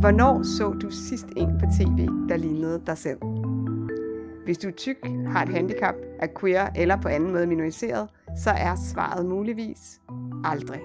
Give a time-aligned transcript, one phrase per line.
[0.00, 3.18] Hvornår så du sidst en på tv, der lignede dig selv?
[4.44, 8.08] Hvis du er tyk, har et handicap, er queer eller på anden måde minoriseret,
[8.44, 10.00] så er svaret muligvis
[10.44, 10.80] aldrig.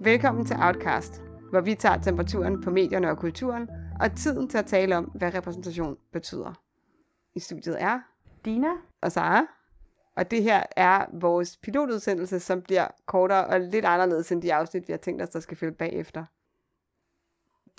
[0.00, 3.68] Velkommen til Outcast, hvor vi tager temperaturen på medierne og kulturen,
[4.00, 6.60] og tiden til at tale om, hvad repræsentation betyder.
[7.34, 8.00] I studiet er
[8.44, 8.72] Dina
[9.02, 9.46] og Sara,
[10.16, 14.88] og det her er vores pilotudsendelse, som bliver kortere og lidt anderledes end de afsnit,
[14.88, 16.24] vi har tænkt os, der skal følge bagefter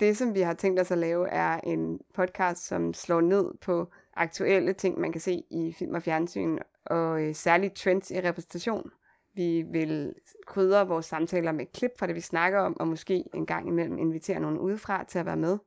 [0.00, 3.90] det, som vi har tænkt os at lave, er en podcast, som slår ned på
[4.14, 8.90] aktuelle ting, man kan se i film og fjernsyn, og øh, særligt trends i repræsentation.
[9.34, 10.14] Vi vil
[10.46, 13.98] krydre vores samtaler med klip fra det, vi snakker om, og måske en gang imellem
[13.98, 15.58] invitere nogen udefra til at være med.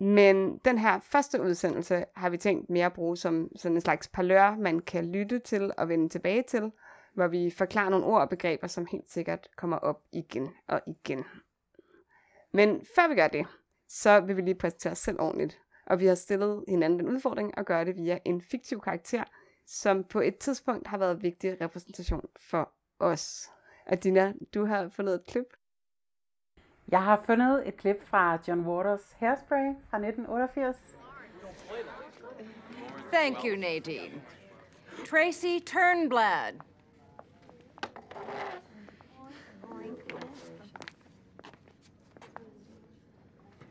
[0.00, 4.08] Men den her første udsendelse har vi tænkt mere at bruge som sådan en slags
[4.08, 6.72] parlør, man kan lytte til og vende tilbage til,
[7.14, 11.24] hvor vi forklarer nogle ord og begreber, som helt sikkert kommer op igen og igen.
[12.54, 13.46] Men før vi gør det,
[13.88, 15.60] så vil vi lige præsentere os selv ordentligt.
[15.86, 19.24] Og vi har stillet hinanden den udfordring at gøre det via en fiktiv karakter,
[19.66, 23.50] som på et tidspunkt har været vigtig repræsentation for os.
[23.86, 25.46] Adina, du har fundet et klip.
[26.88, 30.76] Jeg har fundet et klip fra John Waters Hairspray fra 1988.
[33.12, 34.22] Thank you, Nadine.
[35.06, 36.60] Tracy Turnblad.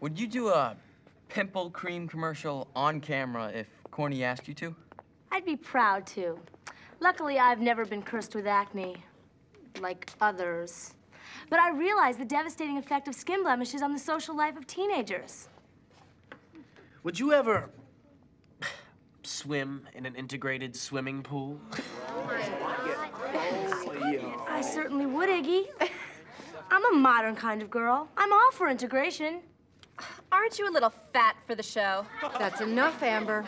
[0.04, 0.76] Would you do a
[1.30, 4.76] pimple cream commercial on camera if Corny asked you to?
[5.32, 6.38] I'd be proud to.
[7.00, 8.98] Luckily, I've never been cursed with acne,
[9.80, 10.96] like others.
[11.50, 15.48] But I realize the devastating effect of skin blemishes on the social life of teenagers.
[17.04, 17.70] Would you ever
[19.24, 21.62] swim in an integrated swimming pool?
[24.50, 25.68] I certainly would, Iggy.
[26.70, 28.10] I'm a modern kind of girl.
[28.18, 29.44] I'm all for integration.
[30.34, 32.08] Aren't you a little fat for the show?
[32.40, 33.46] That's enough, Amber.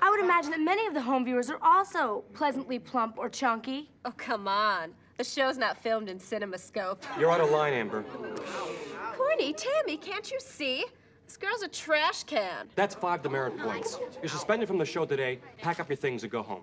[0.00, 3.90] I would imagine that many of the home viewers are also pleasantly plump or chunky.
[4.06, 4.94] Oh, come on.
[5.18, 7.02] The show's not filmed in CinemaScope.
[7.20, 8.02] You're out of line, Amber.
[9.14, 10.86] Corny, Tammy, can't you see?
[11.26, 12.68] This girl's a trash can.
[12.76, 13.98] That's five demerit points.
[14.22, 15.40] You're suspended from the show today.
[15.58, 16.62] Pack up your things and go home.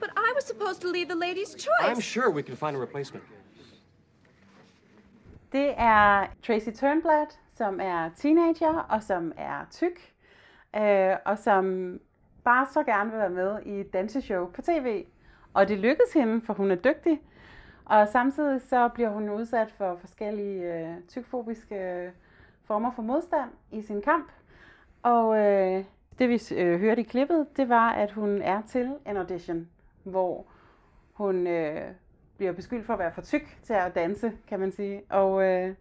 [0.00, 1.70] But I was supposed to lead the ladies' choice.
[1.80, 3.24] I'm sure we can find a replacement.
[5.52, 10.12] Det er Tracy Turnblad, som er teenager og som er tyk,
[10.76, 11.98] øh, og som
[12.44, 15.04] bare så gerne vil være med i et danseshow på tv.
[15.54, 17.20] Og det lykkes hende, for hun er dygtig.
[17.84, 22.10] Og samtidig så bliver hun udsat for forskellige øh, tykfobiske
[22.64, 24.30] former for modstand i sin kamp.
[25.02, 25.84] Og øh,
[26.18, 29.68] det vi øh, hørte i klippet, det var, at hun er til en audition,
[30.04, 30.46] hvor
[31.12, 31.90] hun øh,
[32.40, 35.02] bliver beskyldt for at være for tyk til at danse, kan man sige.
[35.10, 35.74] Og, øh,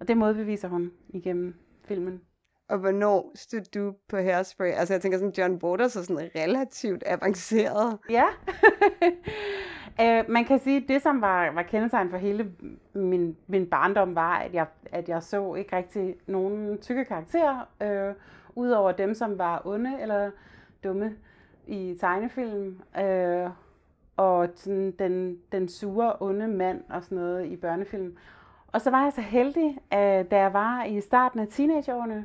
[0.00, 1.54] og det modbeviser hun igennem
[1.84, 2.20] filmen.
[2.68, 4.72] Og hvornår stod du på Hairspray?
[4.72, 7.98] Altså jeg tænker sådan, John Waters er sådan relativt avanceret.
[8.10, 8.26] Ja.
[10.02, 12.52] øh, man kan sige, at det som var, var kendetegn for hele
[12.94, 18.14] min, min barndom var, at jeg, at jeg så ikke rigtig nogen tykke karakterer, øh,
[18.54, 20.30] udover dem, som var onde eller
[20.84, 21.16] dumme
[21.66, 22.80] i tegnefilm.
[23.00, 23.50] Øh,
[24.18, 28.16] og sådan den, den sure, onde mand og sådan noget i børnefilm.
[28.72, 32.24] Og så var jeg så heldig, at da jeg var i starten af teenageårene,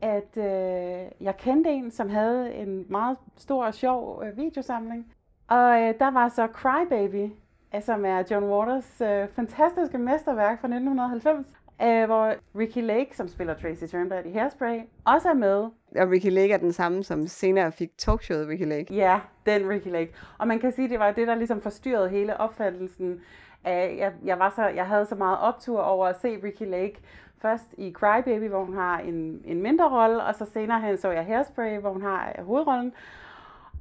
[0.00, 5.06] at øh, jeg kendte en, som havde en meget stor og sjov øh, videosamling.
[5.48, 7.32] Og øh, der var så Crybaby,
[7.80, 11.46] som er John Waters øh, fantastiske mesterværk fra 1990,
[11.84, 15.56] øh, hvor Ricky Lake, som spiller Tracy Turnblad i Hairspray, også er med.
[15.96, 18.94] Og Ricky Lake er den samme, som senere fik talkshowet Ricky Lake.
[18.94, 20.12] Ja, den Ricky Lake.
[20.38, 23.20] Og man kan sige, det var det, der ligesom forstyrrede hele opfattelsen
[23.64, 27.00] af, jeg, jeg, var så, jeg havde så meget optur over at se Ricky Lake
[27.38, 31.10] først i Crybaby, hvor hun har en, en mindre rolle, og så senere hen så
[31.10, 32.92] jeg Hairspray, hvor hun har hovedrollen.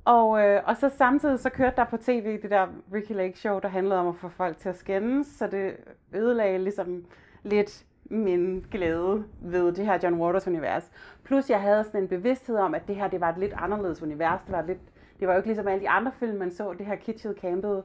[0.06, 3.60] Og, øh, og så samtidig så kørte der på tv det der Ricky Lake show,
[3.60, 5.76] der handlede om at få folk til at skændes, så det
[6.14, 7.06] ødelagde ligesom
[7.44, 10.92] lidt min glæde ved det her John Waters univers.
[11.24, 14.02] Plus jeg havde sådan en bevidsthed om, at det her det var et lidt anderledes
[14.02, 14.42] univers.
[14.44, 14.80] Det var, lidt,
[15.20, 17.84] det var jo ikke ligesom alle de andre film, man så, det her kitschet, campede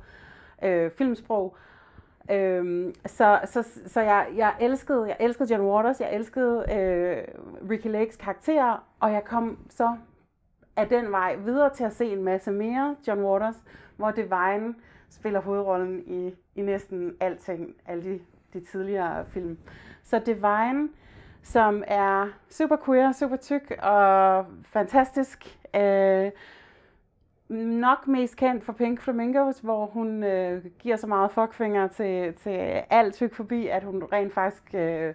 [0.63, 1.57] øh, filmsprog.
[2.31, 7.23] Øhm, så så, så jeg, jeg, elskede, jeg elskede John Waters, jeg elskede øh,
[7.71, 9.97] Ricky Lakes karakter, og jeg kom så
[10.77, 13.63] af den vej videre til at se en masse mere John Waters,
[13.97, 14.75] hvor Divine
[15.11, 18.21] spiller hovedrollen i, i næsten alting, alle de,
[18.53, 19.59] de tidligere film.
[20.07, 20.89] Så Divine,
[21.43, 26.31] som er super queer, super tyk og fantastisk, øh,
[27.49, 32.83] nok mest kendt for Pink Flamingos, hvor hun øh, giver så meget fuckfinger til, til
[32.91, 35.15] alt tyk forbi, at hun rent faktisk øh,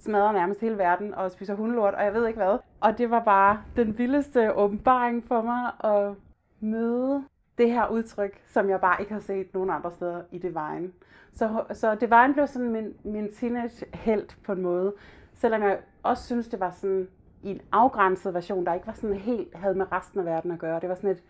[0.00, 2.58] smadrer nærmest hele verden og spiser hundelort, og jeg ved ikke hvad.
[2.80, 6.14] Og det var bare den vildeste åbenbaring for mig at
[6.60, 7.24] møde
[7.58, 10.90] det her udtryk, som jeg bare ikke har set nogen andre steder i Divine.
[11.32, 14.94] Så, så Divine blev sådan min, min teenage helt på en måde.
[15.34, 17.08] Selvom jeg også synes, det var sådan
[17.42, 20.58] i en afgrænset version, der ikke var sådan helt havde med resten af verden at
[20.58, 20.80] gøre.
[20.80, 21.22] Det var sådan et,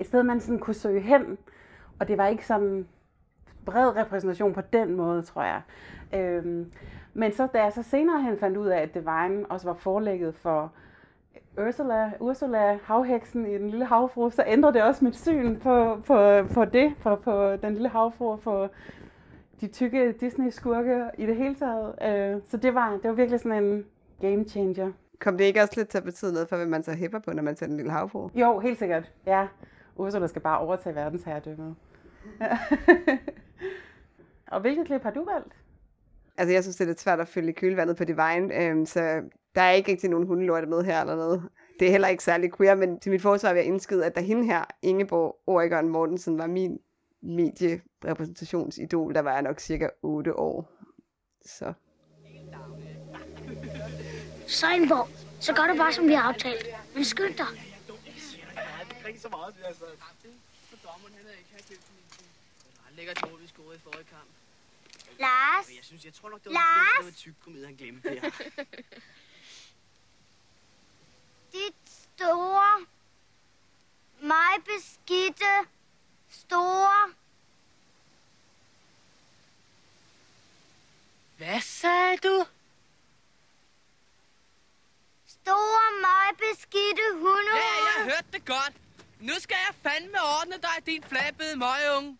[0.00, 1.38] et sted, man sådan kunne søge hen,
[2.00, 2.88] og det var ikke sådan
[3.64, 5.62] bred repræsentation på den måde, tror jeg.
[6.14, 6.72] Øhm,
[7.14, 10.34] men så da jeg så senere hen fandt ud af, at Divine også var forlægget
[10.34, 10.72] for
[11.58, 16.42] Ursula, Ursula havheksen i Den Lille Havfru, så ændrede det også mit syn på, på,
[16.54, 18.68] på det, på, på Den Lille Havfru, på
[19.60, 21.94] de tykke Disney-skurke i det hele taget.
[22.02, 23.84] Øh, så det var, det var virkelig sådan en
[24.20, 24.92] game changer.
[25.18, 27.32] Kom det ikke også lidt til at betyde noget for, hvad man så hæpper på,
[27.32, 28.30] når man ser Den Lille Havfru?
[28.34, 29.12] Jo, helt sikkert.
[29.26, 29.46] Ja,
[29.96, 31.74] Ursula skal bare overtage verdensherredømmet.
[34.52, 35.54] Og hvilket klip har du valgt?
[36.36, 39.22] Altså, jeg synes, det er lidt svært at følge kølvandet på Divine, øhm, så
[39.54, 41.42] der er ikke rigtig nogen hundelorte med her eller noget.
[41.80, 44.20] Det er heller ikke særlig queer, men til mit forsvar vil jeg indskyde, at da
[44.20, 46.78] hende her, Ingeborg Oregon Mortensen, var min
[47.22, 50.70] medierepræsentationsidol, der var jeg nok cirka 8 år.
[51.46, 51.72] Så.
[54.46, 55.08] Seinborg,
[55.40, 56.66] så gør du bare, som vi har aftalt.
[56.94, 57.46] Men skynd dig.
[62.96, 64.28] Lækkert mål, vi scorede i forrige kamp.
[65.18, 65.68] Lars?
[65.76, 66.98] Jeg synes, jeg tror nok, det var Lars?
[66.98, 68.20] det var tyk komedie, han glemte der.
[71.54, 72.86] Dit store,
[74.20, 75.52] mig beskidte,
[76.28, 77.14] store...
[81.36, 82.46] Hvad sagde du?
[85.26, 87.46] Store, mig beskidte hundehund.
[87.56, 88.74] Ja, jeg hørte det godt.
[89.20, 92.18] Nu skal jeg fandme ordne dig, din flabede møgeunge.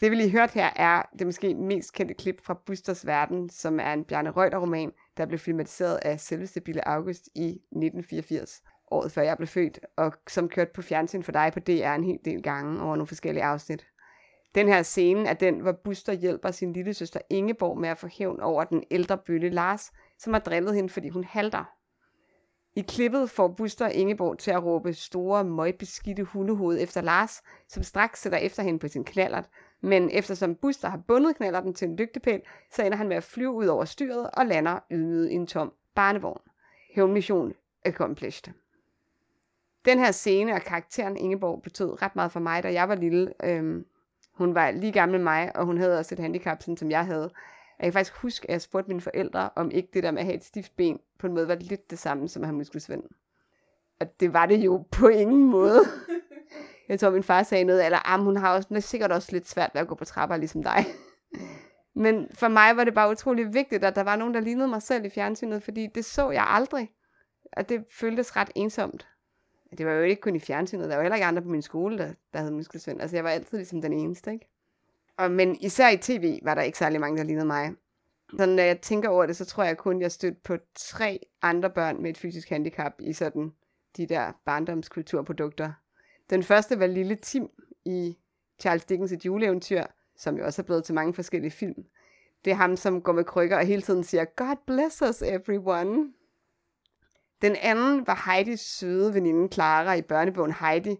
[0.00, 3.80] Det vi lige hørt her er det måske mest kendte klip fra Busters Verden, som
[3.80, 9.22] er en Bjarne Reuter-roman, der blev filmatiseret af selveste Bille August i 1984, året før
[9.22, 12.42] jeg blev født, og som kørte på fjernsyn for dig på DR en hel del
[12.42, 13.86] gange over nogle forskellige afsnit.
[14.54, 18.06] Den her scene er den, hvor Buster hjælper sin lille søster Ingeborg med at få
[18.06, 21.64] hævn over den ældre bølle Lars, som har drillet hende, fordi hun halter.
[22.76, 28.20] I klippet får Buster Ingeborg til at råbe store, møgbeskidte hundehoved efter Lars, som straks
[28.20, 29.48] sætter efter hende på sin knallert,
[29.80, 32.40] men eftersom Buster har bundet knallerten til en lygtepæl,
[32.72, 35.72] så ender han med at flyve ud over styret og lander ydmyget i en tom
[35.94, 36.40] barnevogn.
[36.94, 37.52] Hævnmission
[37.84, 38.52] accomplished.
[39.84, 43.32] Den her scene og karakteren Ingeborg betød ret meget for mig, da jeg var lille.
[43.44, 43.86] Øhm,
[44.32, 47.06] hun var lige gammel med mig, og hun havde også et handicap, sådan som jeg
[47.06, 47.30] havde.
[47.78, 50.24] Jeg kan faktisk huske, at jeg spurgte mine forældre, om ikke det der med at
[50.24, 53.02] have et stift ben på en måde var lidt det samme som at have muskelsvind.
[54.00, 55.80] Og det var det jo på ingen måde.
[56.90, 59.70] Jeg tror, min far sagde noget, eller ah, hun har også, sikkert også lidt svært
[59.74, 60.84] ved at gå på trapper, ligesom dig.
[61.94, 64.82] Men for mig var det bare utrolig vigtigt, at der var nogen, der lignede mig
[64.82, 66.90] selv i fjernsynet, fordi det så jeg aldrig.
[67.52, 69.08] Og det føltes ret ensomt.
[69.78, 71.98] Det var jo ikke kun i fjernsynet, der var heller ikke andre på min skole,
[71.98, 73.00] der, der havde muskelsvind.
[73.00, 74.48] Altså jeg var altid ligesom den eneste, ikke?
[75.16, 77.72] Og, men især i tv var der ikke særlig mange, der lignede mig.
[78.38, 81.70] Så når jeg tænker over det, så tror jeg kun, jeg stødte på tre andre
[81.70, 83.52] børn med et fysisk handicap i sådan
[83.96, 85.72] de der barndomskulturprodukter.
[86.30, 87.50] Den første var lille Tim
[87.84, 88.18] i
[88.60, 89.84] Charles Dickens' et juleeventyr,
[90.16, 91.84] som jo også er blevet til mange forskellige film.
[92.44, 96.12] Det er ham, som går med krykker og hele tiden siger, God bless us everyone.
[97.42, 100.96] Den anden var Heidis søde veninde Clara i børnebogen Heidi.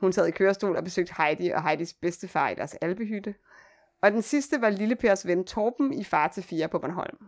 [0.00, 3.34] Hun sad i kørestol og besøgte Heidi og Heidis bedstefar i deres albehytte.
[4.02, 7.18] Og den sidste var Lille Pers ven Torben i Far til Fire på Bornholm.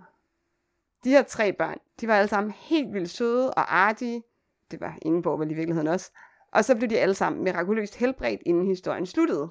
[1.05, 4.23] De her tre børn, de var alle sammen helt vildt søde og artige.
[4.71, 6.13] Det var Ingeborg vel i virkeligheden også.
[6.53, 9.51] Og så blev de alle sammen mirakuløst helbredt, inden historien sluttede.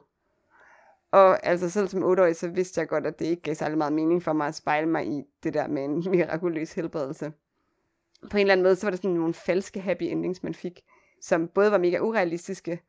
[1.12, 3.94] Og altså selv som 8 så vidste jeg godt, at det ikke gav særlig meget
[3.94, 7.34] mening for mig at spejle mig i det der med en mirakuløs helbredelse.
[8.32, 10.82] På en eller anden måde, så var det sådan nogle falske happy endings, man fik,
[11.22, 12.82] som både var mega urealistiske,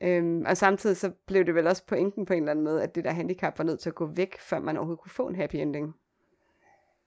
[0.00, 2.94] øhm, og samtidig så blev det vel også pointen på en eller anden måde, at
[2.94, 5.36] det der handicap var nødt til at gå væk, før man overhovedet kunne få en
[5.36, 5.94] happy ending.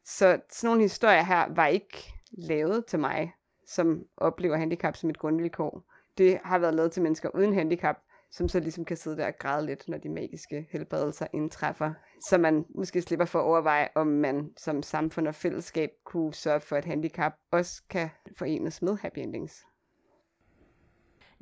[0.06, 3.34] Så sådan nogle historier her var ikke lavet til mig,
[3.68, 7.96] som oplever handicap som et grundvilkår det har været lavet til mennesker uden handicap,
[8.32, 11.94] som så ligesom kan sidde der og græde lidt, når de magiske helbredelser indtræffer.
[12.30, 16.60] Så man måske slipper for at overveje, om man som samfund og fællesskab kunne sørge
[16.60, 19.66] for, at handicap også kan forenes med happy endings.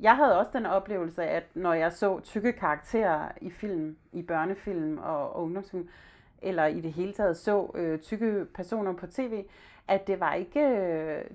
[0.00, 4.98] Jeg havde også den oplevelse, at når jeg så tykke karakterer i film, i børnefilm
[4.98, 5.88] og, og ungdomsfilm,
[6.42, 9.44] eller i det hele taget så øh, tykke personer på tv,
[9.88, 10.60] at det var ikke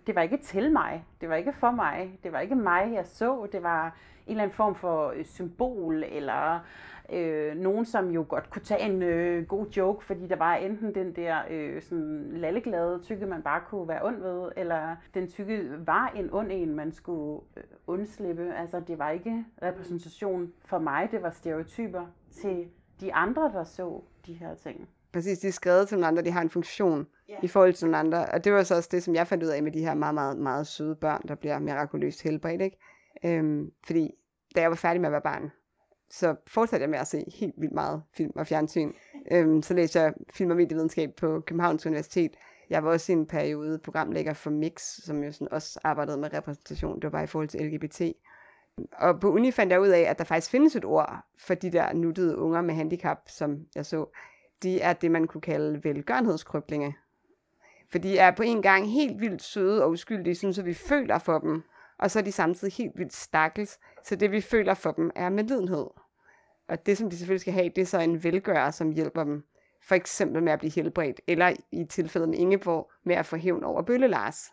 [0.08, 1.06] det var ikke til mig.
[1.22, 2.20] Det var ikke for mig.
[2.24, 3.48] Det var ikke mig, jeg så.
[3.52, 3.86] Det var
[4.28, 6.60] en eller anden form for øh, symbol, eller
[7.14, 10.96] øh, nogen, som jo godt kunne tage en øh, god joke, fordi der var enten
[10.96, 15.66] den der øh, sådan lalleglade tykke, man bare kunne være ond ved, eller den tykke
[15.86, 18.54] var en ond en, man skulle øh, undslippe.
[18.54, 22.68] Altså, det var ikke repræsentation for mig, det var stereotyper til
[23.02, 24.90] de andre, der så de her ting.
[25.12, 27.44] Præcis, de er skrevet til nogle andre, de har en funktion yeah.
[27.44, 28.26] i forhold til nogle andre.
[28.26, 30.14] Og det var så også det, som jeg fandt ud af med de her meget,
[30.14, 32.62] meget, meget søde børn, der bliver mirakuløst helbredt.
[32.62, 32.78] Ikke?
[33.26, 34.12] Øhm, fordi
[34.56, 35.52] da jeg var færdig med at være barn,
[36.10, 38.92] så fortsatte jeg med at se helt vildt meget film og fjernsyn.
[39.32, 42.32] Øhm, så læste jeg film og medievidenskab på Københavns Universitet.
[42.70, 46.34] Jeg var også i en periode programlægger for Mix, som jo sådan også arbejdede med
[46.34, 46.96] repræsentation.
[46.96, 48.02] Det var bare i forhold til LGBT.
[48.94, 51.72] Og på uni fandt jeg ud af, at der faktisk findes et ord for de
[51.72, 54.06] der nuttede unger med handicap, som jeg så.
[54.64, 56.96] De er det, man kunne kalde velgørenhedskryblinge.
[57.92, 61.20] For de er på en gang helt vildt søde og uskyldige, sådan så vi føler
[61.20, 61.64] for dem
[62.00, 65.30] og så er de samtidig helt vildt stakkels, så det vi føler for dem er
[65.30, 65.88] medlidenhed.
[66.68, 69.44] Og det, som de selvfølgelig skal have, det er så en velgører, som hjælper dem,
[69.82, 73.64] for eksempel med at blive helbredt, eller i tilfældet med Ingeborg, med at få hævn
[73.64, 74.52] over Bølle Lars.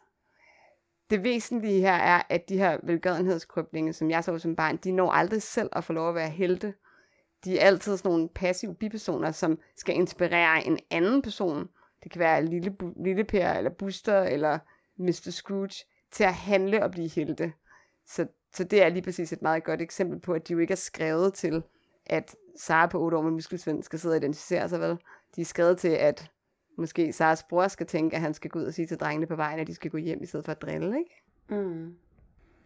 [1.11, 5.11] Det væsentlige her er, at de her velgørenhedskryblinge, som jeg så som barn, de når
[5.11, 6.75] aldrig selv at få lov at være helte.
[7.45, 11.69] De er altid sådan nogle passive bipersoner, som skal inspirere en anden person.
[12.07, 14.59] Det kan være Lille, Lille Per, eller Buster, eller
[14.97, 15.31] Mr.
[15.31, 17.53] Scrooge til at handle og blive helte.
[18.07, 20.73] Så, så det er lige præcis et meget godt eksempel på, at de jo ikke
[20.73, 21.63] er skrevet til,
[22.07, 24.99] at Sara på 8 år med muskelsvind skal sidde og identificere sig vel.
[25.37, 26.31] De er skrevet til, at
[26.79, 29.37] måske Saras bror skal tænke, at han skal gå ud og sige til drengene på
[29.37, 31.23] vejen, at de skal gå hjem i stedet for at drille, ikke?
[31.49, 31.95] Mm.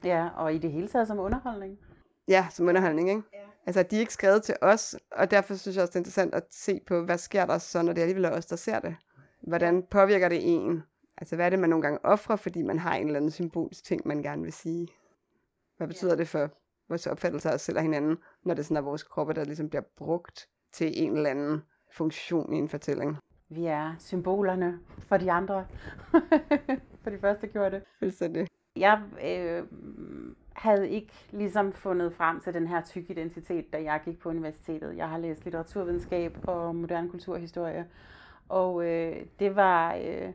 [0.05, 1.79] Ja, og i det hele taget som underholdning.
[2.29, 3.23] Ja, som underholdning, ikke?
[3.33, 3.39] Ja.
[3.67, 6.35] Altså, de er ikke skrevet til os, og derfor synes jeg også, det er interessant
[6.35, 8.97] at se på, hvad sker der så, når det er alligevel os, der ser det.
[9.41, 10.83] Hvordan påvirker det en?
[11.17, 13.85] Altså, hvad er det, man nogle gange offrer, fordi man har en eller anden symbolisk
[13.85, 14.89] ting, man gerne vil sige?
[15.77, 16.17] Hvad betyder ja.
[16.17, 16.51] det for
[16.89, 19.69] vores opfattelse af os selv og hinanden, når det sådan er vores kroppe, der ligesom
[19.69, 23.17] bliver brugt til en eller anden funktion i en fortælling?
[23.49, 25.67] Vi er symbolerne for de andre.
[27.03, 27.83] for de første gjorde det.
[27.99, 28.47] Fuldstændig.
[28.77, 29.65] Jeg øh,
[30.53, 34.97] havde ikke ligesom fundet frem til den her tyk identitet, da jeg gik på universitetet.
[34.97, 37.87] Jeg har læst litteraturvidenskab og moderne kulturhistorie.
[38.51, 39.95] Og øh, det var...
[39.95, 40.33] Øh,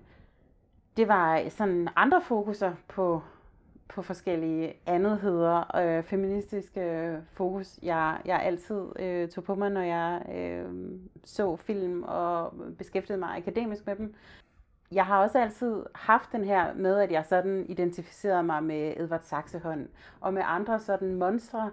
[0.98, 3.22] det var sådan andre fokuser på,
[3.88, 10.22] på forskellige andetheder, øh, feministiske fokus, jeg, jeg altid øh, tog på mig, når jeg
[10.36, 10.66] øh,
[11.24, 14.14] så film og beskæftigede mig akademisk med dem.
[14.92, 19.22] Jeg har også altid haft den her med, at jeg sådan identificerede mig med Edvard
[19.22, 19.88] Saxehånd
[20.22, 21.72] og med andre sådan monstre,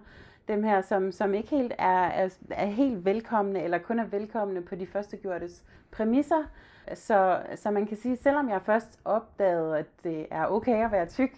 [0.48, 4.62] dem her, som, som ikke helt er, er, er helt velkomne, eller kun er velkomne
[4.62, 6.44] på de første gjortes præmisser,
[6.94, 11.06] så, så man kan sige, selvom jeg først opdagede, at det er okay at være
[11.06, 11.30] tyk,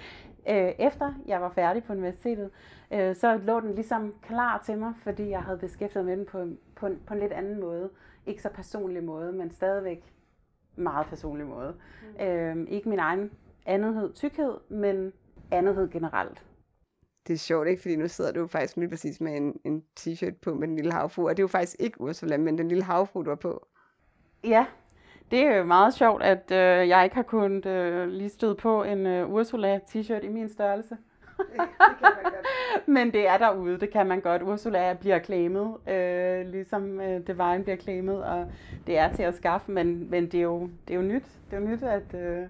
[0.50, 2.50] øh, efter jeg var færdig på universitetet,
[2.90, 6.46] øh, så lå den ligesom klar til mig, fordi jeg havde beskæftiget med den på,
[6.76, 7.90] på, en, på en lidt anden måde.
[8.26, 10.14] Ikke så personlig måde, men stadigvæk
[10.76, 11.74] meget personlig måde.
[12.18, 12.24] Mm.
[12.24, 13.30] Øh, ikke min egen
[13.66, 15.12] andethed, tykkhed, men
[15.50, 16.44] andethed generelt.
[17.26, 17.82] Det er sjovt, ikke?
[17.82, 20.92] Fordi nu sidder du faktisk lige præcis med en, en t-shirt på med den lille
[20.92, 23.66] havfru, og det er jo faktisk ikke Ursula, men den lille havfru, du har på.
[24.44, 24.66] Ja,
[25.30, 28.82] det er jo meget sjovt, at øh, jeg ikke har kunnet øh, lige støde på
[28.82, 30.96] en øh, Ursula t-shirt i min størrelse.
[32.86, 34.42] Men det er derude, det kan man godt.
[34.42, 38.46] Ursula bliver klæmet, øh, ligesom øh, Divine bliver klæmet, og
[38.86, 41.24] det er til at skaffe, men, men det, er jo, det er jo nyt.
[41.50, 42.14] Det er jo nyt, at...
[42.14, 42.46] Øh...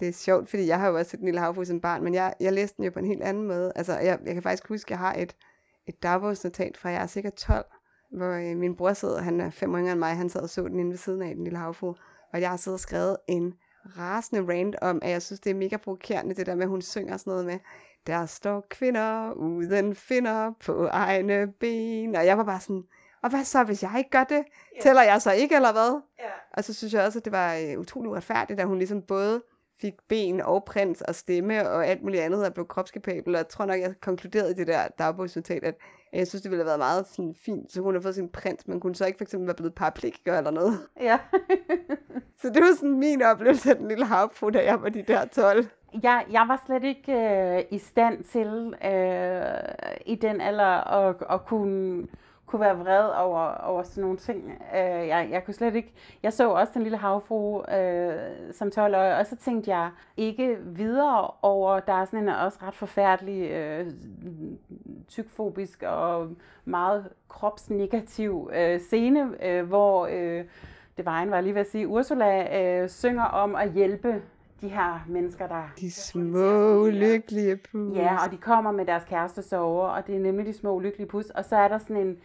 [0.00, 2.14] Det er sjovt, fordi jeg har jo også set en lille havfru som barn, men
[2.14, 3.72] jeg, jeg læste den jo på en helt anden måde.
[3.76, 5.36] Altså, jeg, jeg kan faktisk huske, at jeg har et,
[5.86, 7.64] et dagbogsnotat fra, jeg er sikkert 12,
[8.10, 10.50] hvor øh, min bror sidder, han er fem år yngre end mig, han sad og
[10.50, 11.94] så den inde ved siden af den lille havfru,
[12.32, 13.54] og jeg har siddet og skrevet en
[13.98, 16.82] rasende rant om, at jeg synes, det er mega provokerende, det der med, at hun
[16.82, 17.58] synger sådan noget med,
[18.06, 22.84] der står kvinder uden finder på egne ben, og jeg var bare sådan,
[23.22, 24.44] og hvad så, hvis jeg ikke gør det?
[24.72, 24.82] Yeah.
[24.82, 26.00] Tæller jeg så ikke, eller hvad?
[26.20, 26.32] Yeah.
[26.52, 29.42] Og så synes jeg også, at det var øh, utrolig uretfærdigt, at hun ligesom både
[29.80, 33.48] fik ben og prins og stemme og alt muligt andet, og blev kropskapabel, og jeg
[33.48, 35.74] tror nok, jeg konkluderede i det der dagbogsnotat, at
[36.12, 38.68] jeg synes, det ville have været meget sådan, fint, så hun har fået sin prins,
[38.68, 40.78] men kunne så ikke eksempel være blevet paraplegiker eller noget.
[41.00, 41.18] Ja.
[42.40, 45.24] så det var sådan min oplevelse af den lille havfru, da jeg var de der
[45.24, 45.66] 12.
[46.02, 51.44] Jeg, jeg var slet ikke øh, i stand til øh, i den alder at, at
[51.46, 52.06] kunne
[52.52, 54.62] kunne være vred over, over sådan nogle ting.
[54.74, 55.92] Øh, jeg, jeg kunne slet ikke...
[56.22, 58.14] Jeg så også den lille havfru øh,
[58.52, 62.58] som 12 år, og så tænkte jeg ikke videre over, der er sådan en også
[62.62, 63.86] ret forfærdelig øh,
[65.08, 66.28] tykfobisk og
[66.64, 70.44] meget kropsnegativ øh, scene, øh, hvor øh,
[70.96, 74.22] det var en, var jeg lige ved at sige, Ursula øh, synger om at hjælpe
[74.62, 75.62] de her mennesker, der...
[75.80, 77.96] De små, lykkelige pus.
[77.96, 81.08] Ja, og de kommer med deres kæreste sover, og det er nemlig de små, lykkelige
[81.08, 81.30] pus.
[81.30, 82.16] Og så er der sådan en...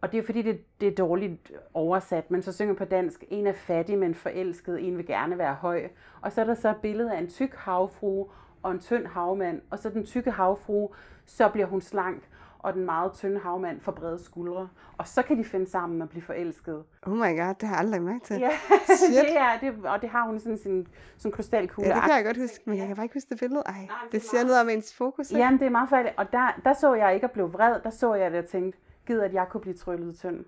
[0.00, 3.46] Og det er fordi, det, det er dårligt oversat, men så synger på dansk, en
[3.46, 5.88] er fattig, men forelsket, en vil gerne være høj.
[6.20, 8.26] Og så er der så et billede af en tyk havfru
[8.62, 10.88] og en tynd havmand, og så den tykke havfru,
[11.26, 12.22] så bliver hun slank,
[12.58, 14.68] og den meget tynde havmand får brede skuldre.
[14.96, 16.84] Og så kan de finde sammen og blive forelsket.
[17.06, 18.38] Oh my god, det har jeg aldrig mærket til.
[18.38, 18.50] Ja,
[18.96, 19.24] Shit.
[19.24, 21.88] det er, det, og det har hun sådan sin sådan krystalkugle.
[21.90, 23.62] Ja, det kan jeg godt huske, men jeg kan bare ikke huske det billede.
[23.66, 25.42] Ej, det siger noget om ens fokus, ikke?
[25.42, 26.14] Jamen, det er meget færdigt.
[26.16, 27.80] Og der, der så jeg ikke at blive vred.
[27.84, 28.78] Der så jeg det og tænkte,
[29.10, 30.44] gider at jeg kunne blive tryllet tynd.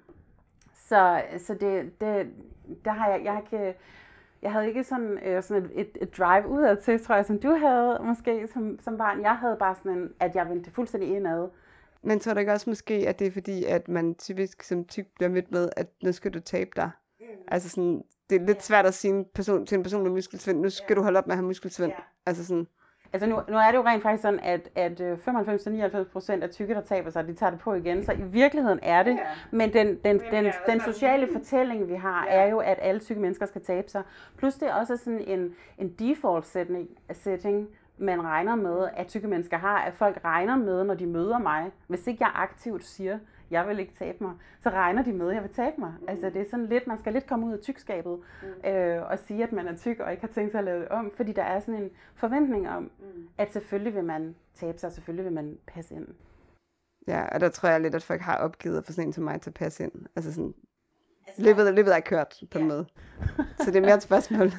[0.75, 2.27] Så, så det, det,
[2.85, 3.75] der har jeg, jeg ikke,
[4.43, 7.39] jeg havde ikke sådan, øh, sådan et, et, et drive udad til, tror jeg, som
[7.39, 9.23] du havde måske som, som barn.
[9.23, 11.49] Jeg havde bare sådan en, at jeg vendte fuldstændig indad.
[12.03, 15.07] Men tror du ikke også måske, at det er fordi, at man typisk som tyk
[15.15, 16.91] bliver mødt med, at nu skal du tabe dig?
[17.21, 17.27] Mm.
[17.49, 20.61] Altså sådan, det er lidt svært at sige en person, til en person med muskelsvind,
[20.61, 21.93] nu skal du holde op med at have muskelsvind.
[22.27, 22.67] Altså sådan,
[23.13, 26.75] Altså nu, nu er det jo rent faktisk sådan, at, at øh, 95-99% af tykke,
[26.75, 28.05] der taber sig, de tager det på igen.
[28.05, 29.19] Så i virkeligheden er det.
[29.51, 33.47] Men den, den, den, den sociale fortælling, vi har, er jo, at alle tykke mennesker
[33.47, 34.03] skal tabe sig.
[34.37, 39.29] Plus det er også sådan en, en default setting, setting, man regner med, at tykke
[39.29, 41.71] mennesker har, at folk regner med, når de møder mig.
[41.87, 43.19] Hvis ikke jeg aktivt siger,
[43.53, 45.95] jeg vil ikke tabe mig, så regner de med, at jeg vil tabe mig.
[46.01, 46.09] Mm.
[46.09, 48.71] Altså det er sådan lidt, man skal lidt komme ud af tykskabet mm.
[48.71, 50.89] øh, og sige, at man er tyk og ikke har tænkt sig at lave det
[50.89, 53.29] om, fordi der er sådan en forventning om, mm.
[53.39, 56.07] at selvfølgelig vil man tabe sig, selvfølgelig vil man passe ind.
[57.09, 59.25] Ja, og der tror jeg lidt, at folk har opgivet at få sådan en som
[59.25, 59.93] mig til at passe ind.
[60.17, 60.55] Altså sådan,
[61.27, 62.87] altså, løbet, løbet er kørt på en måde.
[63.65, 64.53] Så det er mere et spørgsmål.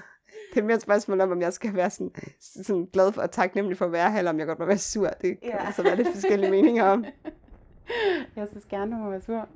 [0.53, 3.31] Det er mere et spørgsmål om, om jeg skal være sådan, sådan glad for og
[3.31, 5.07] taknemmelig for at være her, eller om jeg godt må være sur.
[5.07, 5.65] Det kan ja.
[5.65, 7.05] altså være lidt forskellige meninger om.
[8.35, 9.47] Jeg synes gerne, du må være sur.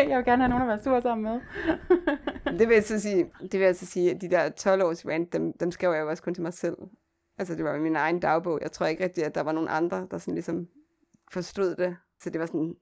[0.08, 1.40] jeg vil gerne have nogen at være sur sammen med.
[2.58, 5.06] det vil jeg så sige, det vil jeg så sige, at de der 12 års
[5.06, 6.76] rant, dem, dem skrev jeg jo også kun til mig selv.
[7.38, 8.58] Altså det var min egen dagbog.
[8.62, 10.68] Jeg tror ikke rigtigt, at der var nogen andre, der sådan ligesom
[11.32, 11.96] forstod det.
[12.20, 12.76] Så det var sådan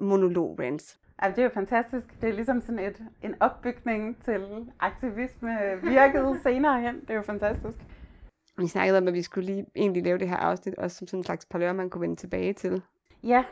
[0.00, 0.98] monolog rants.
[1.18, 2.20] Altså, det er jo fantastisk.
[2.20, 5.50] Det er ligesom sådan et, en opbygning til aktivisme
[5.82, 7.00] virket senere hen.
[7.00, 7.78] Det er jo fantastisk.
[8.58, 11.20] Vi snakkede om, at vi skulle lige egentlig lave det her afsnit, også som sådan
[11.20, 12.82] en slags parlør, man kunne vende tilbage til.
[13.22, 13.44] Ja,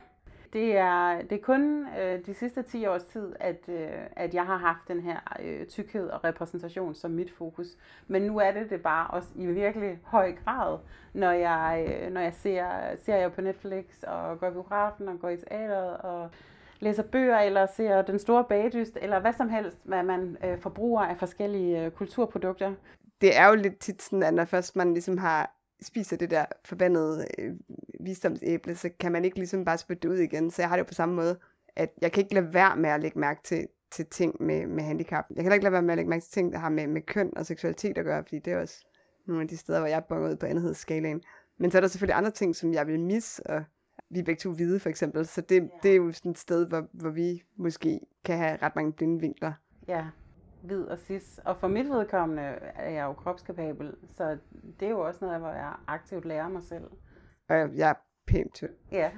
[0.55, 4.47] det er, det er kun øh, de sidste 10 års tid, at, øh, at jeg
[4.47, 7.67] har haft den her øh, tykkhed og repræsentation som mit fokus.
[8.07, 10.79] Men nu er det det bare også i virkelig høj grad,
[11.13, 15.29] når jeg, øh, når jeg ser serier på Netflix og går i biografen og går
[15.29, 16.31] i teateret og
[16.81, 21.03] læser bøger eller ser Den Store Bagdyst eller hvad som helst, hvad man øh, forbruger
[21.03, 22.75] af forskellige øh, kulturprodukter.
[23.21, 25.51] Det er jo lidt tit sådan, at når først man ligesom har
[25.83, 27.55] spiser det der forbandede øh,
[28.01, 30.51] visdomsæble, så kan man ikke ligesom bare spytte det ud igen.
[30.51, 31.39] Så jeg har det jo på samme måde,
[31.77, 34.85] at jeg kan ikke lade være med at lægge mærke til, til ting med, med
[34.85, 35.25] handicap.
[35.37, 37.03] Jeg kan ikke lade være med at lægge mærke til ting, der har med, med
[37.03, 38.87] køn og seksualitet at gøre, fordi det er også
[39.27, 41.23] nogle af de steder, hvor jeg bonger ud på andethedsskalaen.
[41.59, 43.65] Men så er der selvfølgelig andre ting, som jeg vil misse, og
[44.11, 46.67] vi er begge to hvide for eksempel, så det, det er jo sådan et sted,
[46.67, 49.53] hvor, hvor vi måske kan have ret mange blinde vinkler.
[49.89, 50.05] Ja,
[50.65, 51.41] hvid og cis.
[51.45, 52.43] Og for mit vedkommende
[52.75, 54.39] er jeg jo kropskapabel, så
[54.81, 56.85] det er jo også noget, hvor jeg aktivt lærer mig selv.
[57.49, 57.95] Og jeg er
[58.27, 58.71] pænt tynd.
[58.93, 59.11] Ja,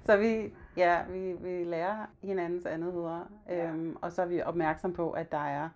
[0.00, 3.68] så vi, ja, vi, vi lærer hinandens andetheder, ja.
[3.68, 5.68] øhm, og så er vi opmærksom på, at der er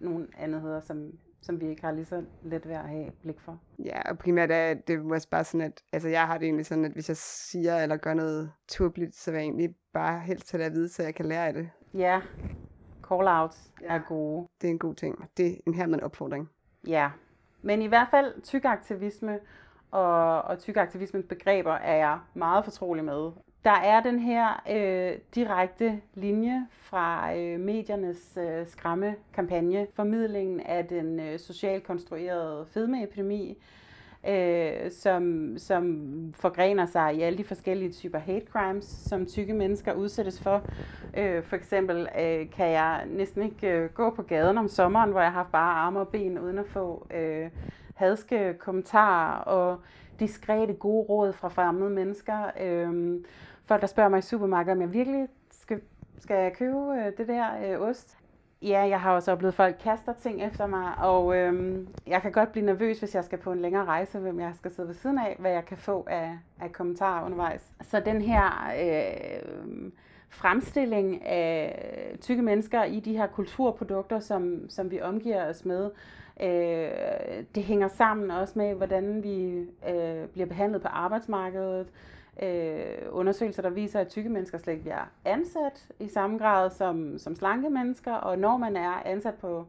[0.00, 3.60] nogle andetheder, som, som vi ikke har lige så let ved at have blik for.
[3.78, 6.84] Ja, og primært er det også bare sådan, at altså jeg har det egentlig sådan,
[6.84, 10.60] at hvis jeg siger eller gør noget tåbeligt, så vil jeg egentlig bare helst det
[10.60, 11.70] at vide, så jeg kan lære af det.
[11.94, 12.20] Ja,
[13.12, 13.94] call-outs ja.
[13.94, 14.48] er gode.
[14.60, 15.28] Det er en god ting.
[15.36, 16.50] Det er en hermed opfordring.
[16.86, 17.10] Ja,
[17.62, 19.38] men i hvert fald tykaktivisme
[19.90, 23.30] og, og tykaktivismens begreber er jeg meget fortrolig med.
[23.64, 31.20] Der er den her øh, direkte linje fra øh, mediernes øh, skræmmekampagne, formidlingen af den
[31.20, 33.62] øh, socialt konstruerede fedmeepidemi,
[34.28, 36.06] øh, som, som
[36.36, 40.62] forgrener sig i alle de forskellige typer hate crimes, som tykke mennesker udsættes for.
[41.16, 45.20] Øh, for eksempel øh, kan jeg næsten ikke øh, gå på gaden om sommeren, hvor
[45.20, 47.50] jeg har haft bare arme og ben, uden at få øh,
[47.94, 49.80] hadske kommentarer og
[50.20, 52.50] diskrete gode råd fra fremmede mennesker.
[52.60, 53.20] Øh,
[53.64, 55.80] folk, der spørger mig i supermarkedet, om jeg virkelig skal,
[56.18, 58.21] skal jeg købe øh, det der øh, ost.
[58.62, 62.32] Ja, jeg har også oplevet, at folk kaster ting efter mig, og øhm, jeg kan
[62.32, 64.94] godt blive nervøs, hvis jeg skal på en længere rejse, hvem jeg skal sidde ved
[64.94, 67.72] siden af, hvad jeg kan få af, af kommentarer undervejs.
[67.82, 69.90] Så den her øh,
[70.28, 75.90] fremstilling af tykke mennesker i de her kulturprodukter, som, som vi omgiver os med,
[76.42, 81.86] øh, det hænger sammen også med, hvordan vi øh, bliver behandlet på arbejdsmarkedet,
[82.42, 87.18] øh, undersøgelser, der viser, at tykke mennesker slet ikke bliver ansat i samme grad som,
[87.18, 89.66] som slanke mennesker, og når man er ansat på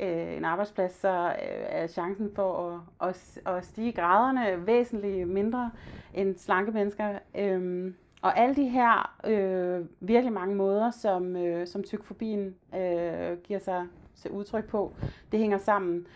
[0.00, 5.70] øh, en arbejdsplads, så øh, er chancen for at, at, at stige graderne væsentligt mindre
[6.14, 7.18] end slanke mennesker.
[7.38, 13.58] Øh, og alle de her øh, virkelig mange måder, som, øh, som tykfobien øh, giver
[13.58, 14.92] sig til udtryk på,
[15.32, 16.06] det hænger sammen.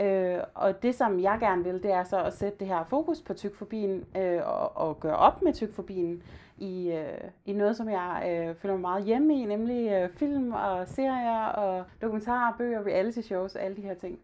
[0.00, 3.20] Øh, og det, som jeg gerne vil, det er så at sætte det her fokus
[3.20, 6.22] på tykfobien øh, og, og gøre op med tykfobien
[6.58, 10.52] i, øh, i noget, som jeg øh, føler mig meget hjemme i, nemlig øh, film
[10.52, 14.18] og serier og dokumentarer, bøger, reality shows og alle de her ting.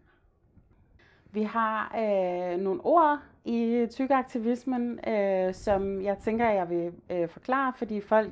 [1.33, 7.72] Vi har øh, nogle ord i tykaktivismen, øh, som jeg tænker, jeg vil øh, forklare,
[7.76, 8.31] fordi folk,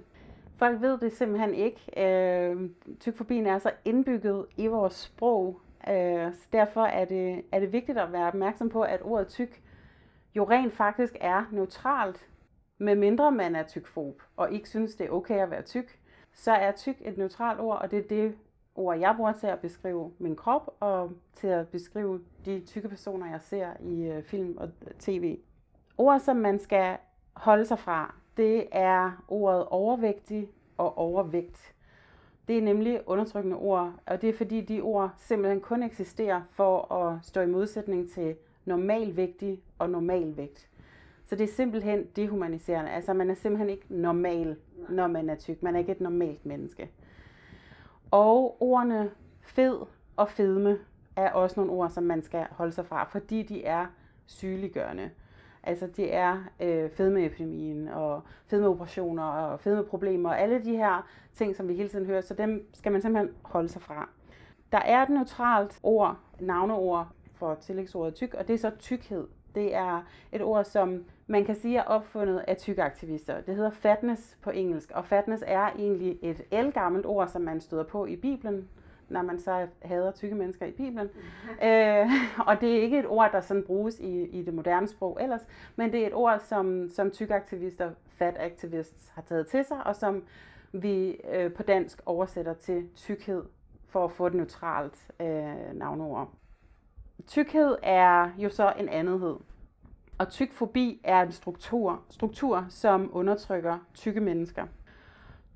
[0.57, 1.81] folk ved det simpelthen ikke.
[2.07, 2.71] Øh,
[3.01, 7.99] tykfobien er så indbygget i vores sprog, øh, så derfor er det, er det vigtigt
[7.99, 9.63] at være opmærksom på, at ordet tyk
[10.37, 12.29] jo rent faktisk er neutralt,
[12.79, 15.99] medmindre man er tykfob og ikke synes, det er okay at være tyk,
[16.33, 18.35] så er tyk et neutralt ord, og det er det
[18.75, 23.31] ord, jeg bruger til at beskrive min krop og til at beskrive de tykke personer,
[23.31, 25.39] jeg ser i øh, film og øh, tv.
[25.99, 26.97] Ord, som man skal
[27.33, 31.75] holde sig fra, det er ordet overvægtig og overvægt.
[32.49, 36.93] Det er nemlig undertrykkende ord, og det er fordi de ord simpelthen kun eksisterer for
[36.95, 40.69] at stå i modsætning til normalvægtig og normalvægt.
[41.25, 42.91] Så det er simpelthen dehumaniserende.
[42.91, 44.57] Altså man er simpelthen ikke normal,
[44.89, 45.63] når man er tyk.
[45.63, 46.91] Man er ikke et normalt menneske.
[48.11, 49.11] Og ordene
[49.43, 49.79] fed
[50.17, 50.79] og fedme
[51.17, 53.87] er også nogle ord, som man skal holde sig fra, fordi de er
[54.27, 55.11] sygeliggørende.
[55.67, 61.69] Altså det er øh, fedmeepidemien og fedmeoperationer og fedmeproblemer og alle de her ting, som
[61.69, 64.09] vi hele tiden hører, så dem skal man simpelthen holde sig fra.
[64.73, 69.27] Der er et neutralt ord, navneord for tillægsordet tyk, og det er så tykkhed.
[69.55, 70.03] Det er
[70.33, 73.41] et ord, som man kan sige er opfundet af tykaktivister.
[73.41, 77.85] Det hedder fatness på engelsk, og fatness er egentlig et elgammelt ord, som man støder
[77.85, 78.69] på i Bibelen,
[79.09, 81.09] når man så hader tykke mennesker i Bibelen.
[81.63, 82.07] øh,
[82.49, 85.47] og det er ikke et ord, der sådan bruges i, i det moderne sprog ellers,
[85.77, 89.97] men det er et ord, som, som tykaktivister, fat activists, har taget til sig, og
[89.97, 90.25] som
[90.73, 93.45] vi øh, på dansk oversætter til tykkhed,
[93.89, 96.33] for at få et neutralt øh, navnord.
[97.27, 99.37] Tykkhed er jo så en andethed.
[100.19, 104.67] Og tykfobi er en struktur, struktur som undertrykker tykke mennesker.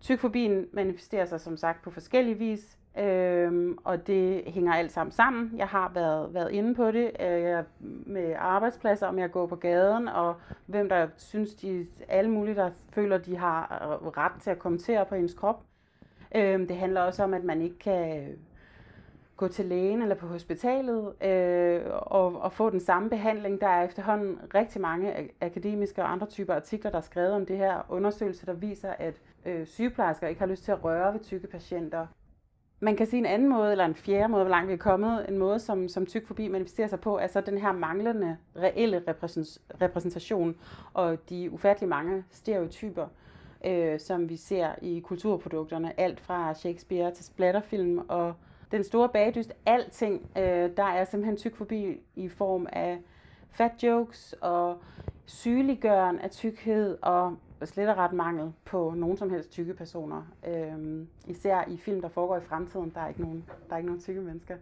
[0.00, 5.52] Tykfobien manifesterer sig som sagt på forskellige vis, øhm, og det hænger alt sammen sammen.
[5.56, 7.64] Jeg har været, været inde på det øh,
[8.06, 10.34] med arbejdspladser, om jeg går på gaden, og
[10.66, 15.06] hvem der synes, de alle mulige, der føler, de har øh, ret til at kommentere
[15.06, 15.62] på ens krop.
[16.34, 18.26] Øhm, det handler også om, at man ikke kan
[19.40, 23.60] gå til lægen eller på hospitalet øh, og, og få den samme behandling.
[23.60, 27.56] Der er efterhånden rigtig mange akademiske og andre typer artikler, der er skrevet om det
[27.56, 27.86] her.
[27.88, 29.14] Undersøgelser, der viser, at
[29.46, 32.06] øh, sygeplejersker ikke har lyst til at røre ved tykke patienter.
[32.82, 35.28] Man kan sige en anden måde, eller en fjerde måde, hvor langt vi er kommet,
[35.28, 39.02] en måde, som, som tykfobi manifesterer sig på, er så den her manglende reelle
[39.80, 40.56] repræsentation
[40.94, 43.06] og de ufattelig mange stereotyper,
[43.64, 46.00] øh, som vi ser i kulturprodukterne.
[46.00, 48.34] Alt fra Shakespeare til splatterfilm og
[48.72, 52.98] den store bagdyst, alting, øh, der er simpelthen tyk forbi i form af
[53.50, 54.78] fat jokes og
[55.26, 60.22] sygeliggøren af tykkhed og slet og ret mangel på nogen som helst tykke personer.
[60.48, 63.88] Øhm, især i film, der foregår i fremtiden, der er ikke nogen, der er ikke
[63.88, 64.56] nogen tykke mennesker.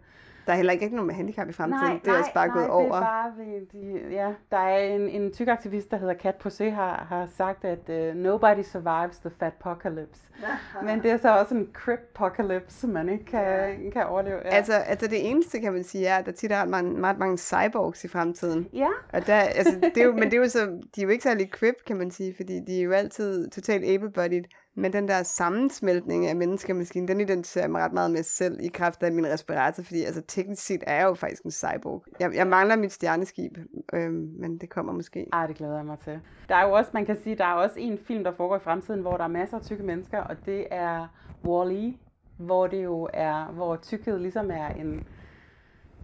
[0.49, 1.83] Der er heller ikke nogen med handicap i fremtiden.
[1.83, 2.95] Nej, det er også bare nej, gået det over.
[2.95, 6.69] Er bare, de, de, ja, der er en, en tyk aktivist, der hedder Kat Posé,
[6.69, 10.21] har, har sagt, at uh, nobody survives the fat apocalypse.
[10.85, 14.37] Men det er så også en crip apocalypse, som man ikke kan, kan overleve.
[14.45, 14.49] Ja.
[14.49, 17.19] Altså, altså det eneste, kan man sige, er, at der tit er ret mange, meget
[17.19, 18.67] mange cyborgs i fremtiden.
[18.73, 18.89] Ja.
[19.13, 21.23] Og der, altså, det er jo, men det er jo så, de er jo ikke
[21.23, 24.43] særlig crip, kan man sige, fordi de er jo altid totalt able-bodied.
[24.75, 28.59] Men den der sammensmeltning af menneske og maskine, den identificerer mig ret meget med selv
[28.61, 32.03] i kraft af min respirator, fordi altså teknisk set er jeg jo faktisk en cyborg.
[32.19, 33.57] Jeg, jeg mangler mit stjerneskib,
[33.93, 35.27] øh, men det kommer måske.
[35.33, 36.19] Ej, det glæder jeg mig til.
[36.49, 38.59] Der er jo også, man kan sige, der er også en film, der foregår i
[38.59, 41.07] fremtiden, hvor der er masser af tykke mennesker, og det er
[41.45, 41.97] Wall-E,
[42.37, 44.93] hvor det jo er, hvor tykkhed ligesom er en,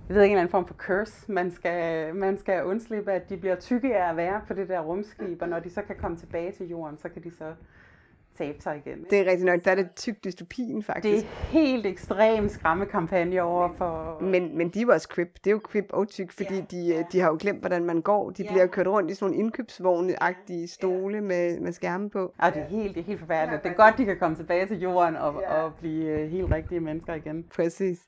[0.08, 1.32] jeg ved ikke, en anden form for curse.
[1.32, 4.80] Man skal, man skal undslippe, at de bliver tykke af at være på det der
[4.80, 7.54] rumskib, og når de så kan komme tilbage til jorden, så kan de så
[8.38, 8.98] tabe sig igen.
[8.98, 9.10] Ikke?
[9.10, 11.26] Det er rigtigt nok, der er det tyk dystopien faktisk.
[11.26, 14.18] Det er helt ekstrem skræmmekampagne over for...
[14.22, 15.34] Men, men de jo også crip.
[15.36, 17.04] Det er jo crip og tyk, fordi ja, de, ja.
[17.12, 18.30] de har jo glemt, hvordan man går.
[18.30, 18.52] De ja.
[18.52, 21.22] bliver kørt rundt i sådan nogle indkøbsvogne-agtige stole ja.
[21.22, 22.34] med, med skærme på.
[22.44, 23.64] Ja, det er helt, det er helt forfærdeligt.
[23.64, 25.64] Det er godt, de kan komme tilbage til jorden og, ja.
[25.64, 27.46] og blive helt rigtige mennesker igen.
[27.56, 28.00] Præcis.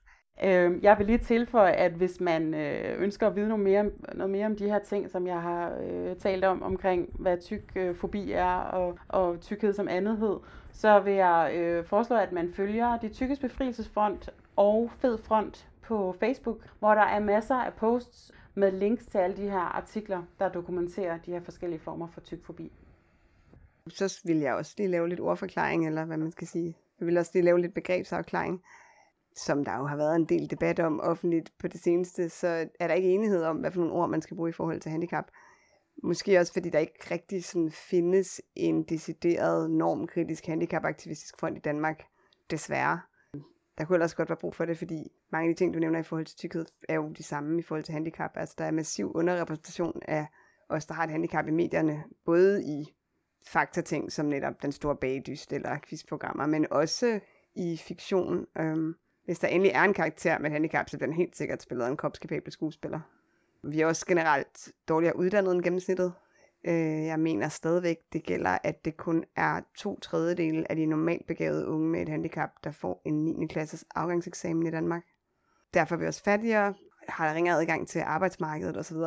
[0.43, 4.29] Øh, jeg vil lige tilføje, at hvis man øh, ønsker at vide noget mere, noget
[4.29, 8.37] mere om de her ting, som jeg har øh, talt om, omkring hvad tykfobi øh,
[8.37, 10.37] er og, og tykkhed som andethed,
[10.71, 16.15] så vil jeg øh, foreslå, at man følger De Tykkes Befrielsesfront og Fed Front på
[16.19, 20.49] Facebook, hvor der er masser af posts med links til alle de her artikler, der
[20.49, 22.71] dokumenterer de her forskellige former for tykfobi.
[23.89, 26.77] Så vil jeg også lige lave lidt ordforklaring, eller hvad man skal sige.
[26.99, 28.63] Jeg vil også lige lave lidt begrebsafklaring
[29.37, 32.87] som der jo har været en del debat om offentligt på det seneste, så er
[32.87, 35.25] der ikke enighed om, hvad for nogle ord man skal bruge i forhold til handicap.
[36.03, 42.03] Måske også fordi der ikke rigtig sådan findes en decideret normkritisk handicapaktivistisk fond i Danmark,
[42.51, 42.99] desværre.
[43.77, 45.99] Der kunne ellers godt være brug for det, fordi mange af de ting, du nævner
[45.99, 48.31] i forhold til tykkhed, er jo de samme i forhold til handicap.
[48.35, 50.27] Altså der er massiv underrepræsentation af
[50.69, 52.93] os, der har et handicap i medierne, både i
[53.47, 57.19] faktating som netop den store bagdyst eller quizprogrammer, men også
[57.55, 58.45] i fiktion.
[58.57, 58.95] Øhm,
[59.27, 62.51] hvis der endelig er en karakter med handicap, så den helt sikkert spillet en kropskapabel
[62.51, 62.99] skuespiller.
[63.63, 66.13] Vi er også generelt dårligere uddannet end gennemsnittet.
[66.67, 71.27] Øh, jeg mener stadigvæk, det gælder, at det kun er to tredjedele af de normalt
[71.27, 73.47] begavede unge med et handicap, der får en 9.
[73.47, 75.03] klasses afgangseksamen i Danmark.
[75.73, 76.73] Derfor er vi også fattigere,
[77.07, 78.97] har ringere adgang til arbejdsmarkedet osv.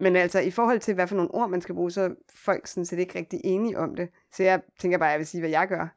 [0.00, 2.66] Men altså, i forhold til, hvad for nogle ord man skal bruge, så er folk
[2.66, 4.08] sådan set ikke rigtig enige om det.
[4.32, 5.88] Så jeg tænker bare, at jeg vil sige, hvad jeg gør.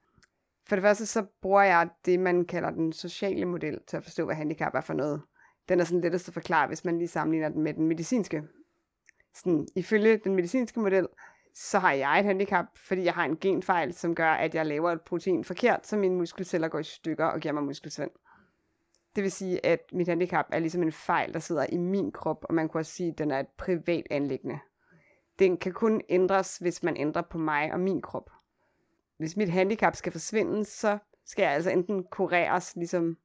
[0.70, 4.26] For det første, så bruger jeg det, man kalder den sociale model, til at forstå,
[4.26, 5.22] hvad handicap er for noget.
[5.70, 8.44] Den er sådan lettest at forklare, hvis man lige sammenligner den med den medicinske.
[9.34, 11.08] Sådan, ifølge den medicinske model,
[11.56, 14.92] så har jeg et handicap, fordi jeg har en genfejl, som gør, at jeg laver
[14.92, 18.12] et protein forkert, så mine muskelceller går i stykker og giver mig muskelsvind.
[19.16, 22.46] Det vil sige, at mit handicap er ligesom en fejl, der sidder i min krop,
[22.50, 24.60] og man kunne også sige, at den er et privat anlæggende.
[25.40, 28.30] Den kan kun ændres, hvis man ændrer på mig og min krop
[29.20, 33.18] hvis mit handicap skal forsvinde, så skal jeg altså enten kureres, ligesom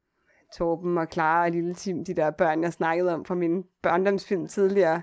[0.54, 4.46] Torben og Clara og Lille Tim, de der børn, jeg snakkede om fra min børndomsfilm
[4.46, 5.02] tidligere.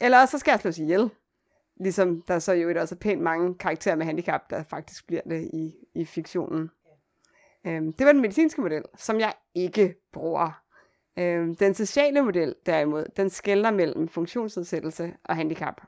[0.00, 1.10] Eller så skal jeg slås ihjel.
[1.80, 5.50] Ligesom der så jo også er pænt mange karakterer med handicap, der faktisk bliver det
[5.52, 6.70] i, i fiktionen.
[7.66, 10.62] Øhm, det var den medicinske model, som jeg ikke bruger.
[11.18, 15.80] Øhm, den sociale model, derimod, den skælder mellem funktionsnedsættelse og handicap.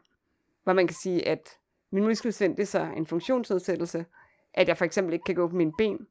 [0.64, 1.58] Hvor man kan sige, at
[1.92, 4.04] min muskelsvind det er så en funktionsnedsættelse,
[4.54, 6.06] at jeg for eksempel ikke kan gå på mine ben.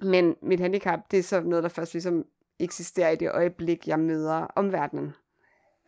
[0.00, 2.24] Men mit handicap, det er så noget, der først ligesom
[2.58, 5.12] eksisterer i det øjeblik, jeg møder omverdenen.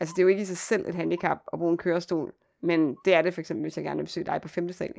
[0.01, 2.97] Altså det er jo ikke i sig selv et handicap at bruge en kørestol, men
[3.05, 4.73] det er det for eksempel, hvis jeg gerne vil besøge dig på 5.
[4.73, 4.95] sal.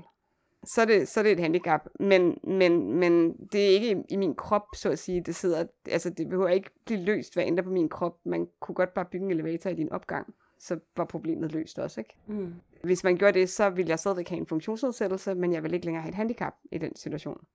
[0.66, 3.96] Så er det, så er det et handicap, men, men, men det er ikke i,
[4.10, 5.22] i min krop, så at sige.
[5.22, 8.18] Det, sidder, altså det behøver ikke blive løst hvad ændre på min krop.
[8.26, 12.02] Man kunne godt bare bygge en elevator i din opgang, så var problemet løst også,
[12.02, 12.16] ikke?
[12.28, 12.54] Mm.
[12.84, 15.86] Hvis man gjorde det, så ville jeg stadigvæk have en funktionsnedsættelse, men jeg vil ikke
[15.86, 17.46] længere have et handicap i den situation.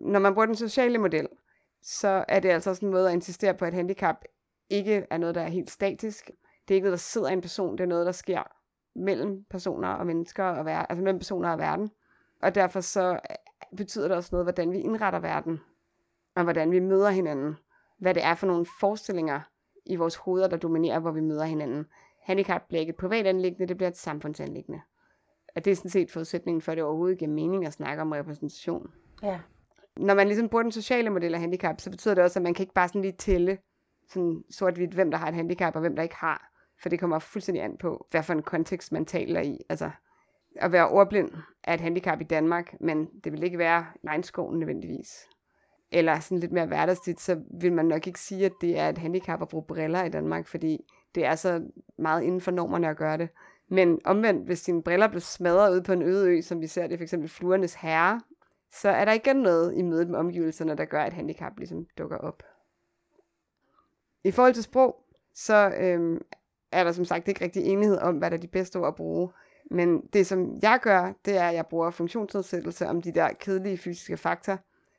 [0.00, 1.28] Når man bruger den sociale model,
[1.82, 4.24] så er det altså sådan en måde at insistere på, at handicap
[4.70, 6.30] ikke er noget, der er helt statisk.
[6.68, 8.42] Det er ikke noget, der sidder i en person, det er noget, der sker
[8.94, 11.90] mellem personer og mennesker, og ver- altså mellem personer og verden.
[12.42, 13.20] Og derfor så
[13.76, 15.60] betyder det også noget, hvordan vi indretter verden,
[16.34, 17.56] og hvordan vi møder hinanden.
[17.98, 19.40] Hvad det er for nogle forestillinger
[19.86, 21.86] i vores hoveder, der dominerer, hvor vi møder hinanden
[22.22, 24.80] handicap bliver ikke et privat anlæggende, det bliver et samfundsanlæggende.
[25.56, 28.12] Og det er sådan set forudsætningen for, at det overhovedet giver mening at snakke om
[28.12, 28.86] repræsentation.
[29.22, 29.40] Ja.
[29.96, 32.54] Når man ligesom bruger den sociale model af handicap, så betyder det også, at man
[32.54, 33.58] kan ikke bare sådan lige tælle
[34.08, 36.52] sådan sort-hvidt, hvem der har et handicap, og hvem der ikke har.
[36.82, 39.58] For det kommer fuldstændig an på, hvad for en kontekst man taler i.
[39.68, 39.90] Altså,
[40.56, 41.30] at være ordblind
[41.64, 45.26] er et handicap i Danmark, men det vil ikke være regnskoven nødvendigvis.
[45.92, 48.98] Eller sådan lidt mere hverdagsligt, så vil man nok ikke sige, at det er et
[48.98, 51.62] handicap at bruge briller i Danmark, fordi det er så
[51.98, 53.28] meget inden for normerne at gøre det.
[53.68, 56.86] Men omvendt, hvis dine briller bliver smadret ud på en øde ø, som vi ser
[56.86, 58.20] det for eksempel Fluernes Herre,
[58.72, 62.16] så er der igen noget i mødet med omgivelserne, der gør, at handicap ligesom dukker
[62.16, 62.42] op.
[64.24, 66.20] I forhold til sprog, så øhm,
[66.72, 68.94] er der som sagt ikke rigtig enighed om, hvad der er de bedste ord at
[68.94, 69.30] bruge.
[69.70, 73.78] Men det, som jeg gør, det er, at jeg bruger funktionsnedsættelse om de der kedelige
[73.78, 74.56] fysiske fakta.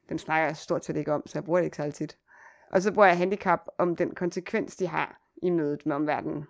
[0.09, 2.17] Dem snakker jeg stort set ikke om, så jeg bruger det ikke særlig tit.
[2.69, 6.45] Og så bruger jeg handicap om den konsekvens, de har i mødet med omverdenen.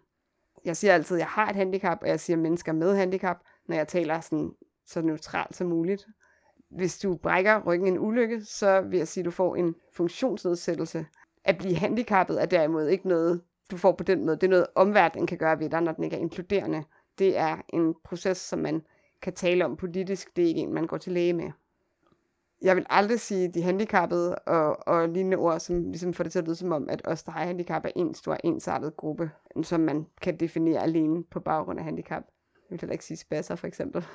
[0.66, 3.76] Jeg siger altid, at jeg har et handicap, og jeg siger mennesker med handicap, når
[3.76, 4.52] jeg taler sådan,
[4.86, 6.08] så neutralt som muligt.
[6.70, 9.76] Hvis du brækker ryggen i en ulykke, så vil jeg sige, at du får en
[9.94, 11.06] funktionsnedsættelse.
[11.44, 14.36] At blive handicappet er derimod ikke noget, du får på den måde.
[14.36, 16.84] Det er noget, omverdenen kan gøre ved dig, når den ikke er inkluderende.
[17.20, 18.82] Det er en proces, som man
[19.22, 20.36] kan tale om politisk.
[20.36, 21.52] Det er ikke en, man går til læge med
[22.62, 26.40] jeg vil aldrig sige de handicappede og, og lignende ord, som ligesom får det til
[26.40, 29.32] at lyde som om, at os, der har handicap, er en stor ensartet gruppe,
[29.64, 32.24] som man kan definere alene på baggrund af handicap.
[32.54, 34.06] Jeg vil heller ikke sige spasser, for eksempel.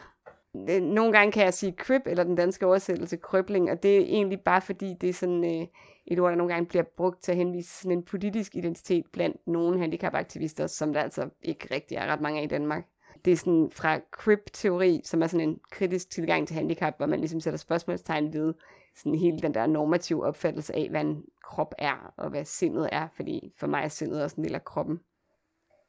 [0.71, 4.01] Øh, nogle gange kan jeg sige krib, eller den danske oversættelse krøbling, og det er
[4.01, 5.67] egentlig bare fordi, det er sådan øh,
[6.07, 9.47] et ord, der nogle gange bliver brugt til at henvise sådan en politisk identitet blandt
[9.47, 12.87] nogle handicapaktivister, som der altså ikke rigtig er ret mange af i Danmark.
[13.27, 17.19] Det er sådan fra crip-teori, som er sådan en kritisk tilgang til handicap, hvor man
[17.19, 18.55] ligesom sætter spørgsmålstegn ved
[18.95, 23.09] sådan hele den der normative opfattelse af, hvad en krop er, og hvad sindet er,
[23.17, 25.01] fordi for mig er sindet også en del af kroppen.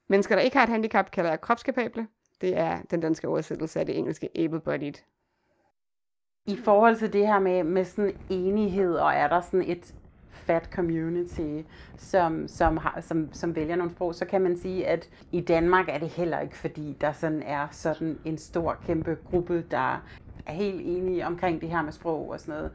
[0.08, 2.08] Mennesker, der ikke har et handicap, kalder jeg kropskapable.
[2.42, 5.04] Det er den danske oversættelse af det engelske able-bodied.
[6.46, 9.96] I forhold til det her med, med sådan enighed, og er der sådan et
[10.38, 11.62] fat community,
[11.98, 15.90] som, som, har, som, som vælger nogle sprog, så kan man sige, at i Danmark
[15.90, 20.04] er det heller ikke, fordi der sådan er sådan en stor, kæmpe gruppe, der
[20.46, 22.72] er helt enige omkring det her med sprog og sådan noget.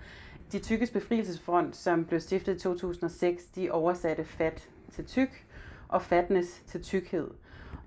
[0.52, 5.44] De tykkes befrielsesfront, som blev stiftet i 2006, de oversatte fat til tyk
[5.88, 7.28] og fatness til tykkhed.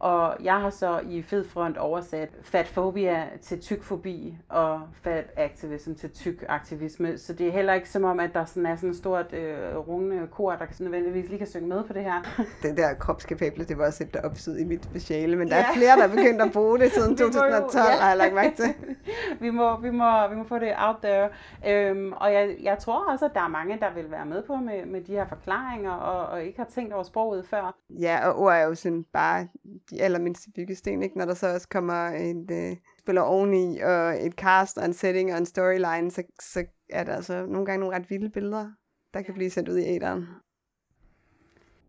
[0.05, 6.11] Og jeg har så i Fed Front oversat fatfobia til tykfobi og fat activism til
[6.11, 7.17] tyk aktivisme.
[7.17, 9.77] Så det er heller ikke som om, at der sådan er sådan et stort øh,
[9.77, 12.21] rungende kor, der kan nødvendigvis lige kan synge med på det her.
[12.63, 15.61] Den der kropskapable, det var også et der opsyd i mit speciale, men der Ja.
[15.69, 17.95] er flere, der er begyndt at bruge det siden Vi må jo- 2012, ja.
[18.01, 18.73] har jeg lagt mærke til.
[19.43, 21.29] vi, må, vi, må, vi må få det out there.
[21.69, 24.55] Øhm, og jeg, jeg tror også, at der er mange, der vil være med på
[24.55, 27.75] med, med de her forklaringer, og, og ikke har tænkt over sproget før.
[27.89, 29.47] Ja, og ord er jo sådan bare
[29.89, 31.17] de allermindste byggesten, ikke?
[31.17, 35.31] Når der så også kommer en øh, spiller oveni, og et cast, og en setting,
[35.31, 38.71] og en storyline, så, så er der altså nogle gange nogle ret vilde billeder,
[39.13, 40.27] der kan blive sendt ud i æderen.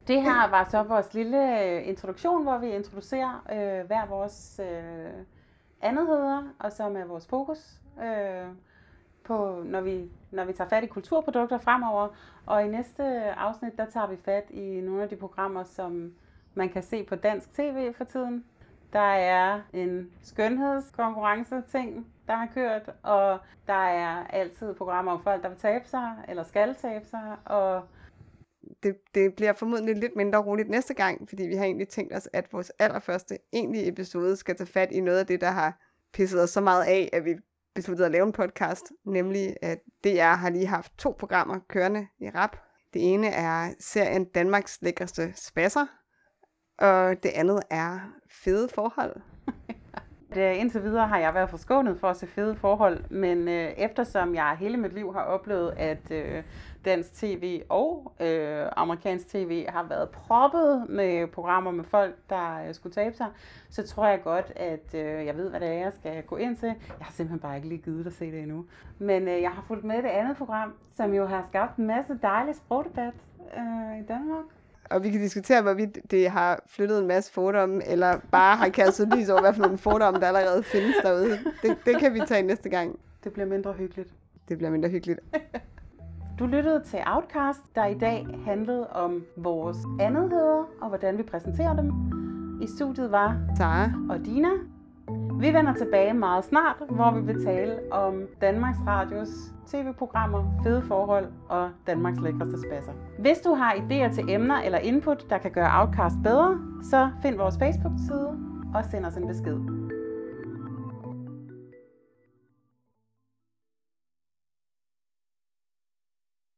[0.09, 5.25] Det her var så vores lille øh, introduktion, hvor vi introducerer øh, hver vores øh,
[5.81, 8.47] andetheder, og som er vores fokus øh,
[9.25, 12.09] på, når vi, når vi tager fat i kulturprodukter fremover.
[12.47, 16.13] Og i næste afsnit, der tager vi fat i nogle af de programmer, som
[16.57, 18.45] man kan se på dansk tv for tiden.
[18.93, 25.43] Der er en skønhedskonkurrence ting, der har kørt, og der er altid programmer om folk,
[25.43, 27.83] der vil tabe sig, eller skal tabe sig, og
[28.83, 32.29] Det, det bliver formodentlig lidt mindre roligt næste gang, fordi vi har egentlig tænkt os,
[32.33, 35.81] at vores allerførste egentlige episode skal tage fat i noget af det, der har
[36.13, 37.35] pisset os så meget af, at vi
[37.75, 42.31] besluttede at lave en podcast, nemlig at DR har lige haft to programmer kørende i
[42.31, 42.57] rap.
[42.95, 45.87] Det ene er serien Danmarks lækreste spasser,
[46.79, 49.17] og det andet er fede forhold.
[50.35, 54.35] Det, indtil videre har jeg været forskånet for at se fede forhold, men øh, eftersom
[54.35, 56.43] jeg hele mit liv har oplevet, at øh,
[56.85, 62.75] dansk tv og øh, amerikansk tv har været proppet med programmer med folk, der øh,
[62.75, 63.27] skulle tabe sig,
[63.71, 66.57] så tror jeg godt, at øh, jeg ved, hvad det er, jeg skal gå ind
[66.57, 66.67] til.
[66.67, 68.67] Jeg har simpelthen bare ikke lige givet at se det endnu.
[68.99, 72.19] Men øh, jeg har fulgt med det andet program, som jo har skabt en masse
[72.23, 73.15] dejlig sprogdebat
[73.57, 74.45] øh, i Danmark.
[74.91, 79.09] Og vi kan diskutere, hvorvidt det har flyttet en masse fordomme, eller bare har kastet
[79.17, 81.39] lys over, hvad for nogle fordomme, der allerede findes derude.
[81.63, 82.99] Det, det kan vi tage næste gang.
[83.25, 84.09] Det bliver mindre hyggeligt.
[84.49, 85.21] Det bliver mindre hyggeligt.
[86.39, 91.77] Du lyttede til Outcast, der i dag handlede om vores andetheder og hvordan vi præsenterer
[91.77, 91.93] dem.
[92.63, 94.49] I studiet var Sara og Dina.
[95.41, 99.29] Vi vender tilbage meget snart, hvor vi vil tale om Danmarks Radios
[99.67, 102.93] tv-programmer, fede forhold og Danmarks lækreste spasser.
[103.19, 107.37] Hvis du har idéer til emner eller input, der kan gøre Outcast bedre, så find
[107.37, 108.39] vores Facebook-side
[108.75, 109.86] og send os en besked.